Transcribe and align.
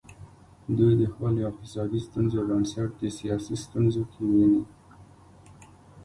دوی 0.77 0.93
د 1.01 1.03
خپلو 1.13 1.39
اقتصادي 1.49 1.99
ستونزو 2.07 2.39
بنسټ 2.47 2.89
د 2.97 3.03
سیاسي 3.17 3.55
ستونزو 3.63 4.01
کې 4.11 4.21
ویني. 4.31 4.63